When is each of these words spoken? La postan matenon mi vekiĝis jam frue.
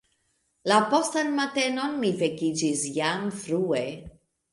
La 0.69 0.77
postan 0.93 1.27
matenon 1.39 1.93
mi 2.05 2.11
vekiĝis 2.21 2.87
jam 2.95 3.29
frue. 3.43 3.83